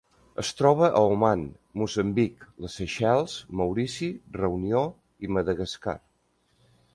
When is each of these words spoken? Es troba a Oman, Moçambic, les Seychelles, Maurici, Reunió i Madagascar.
Es 0.43 0.47
troba 0.59 0.87
a 0.99 1.01
Oman, 1.15 1.43
Moçambic, 1.81 2.45
les 2.65 2.77
Seychelles, 2.79 3.35
Maurici, 3.61 4.09
Reunió 4.43 4.83
i 5.27 5.31
Madagascar. 5.39 5.97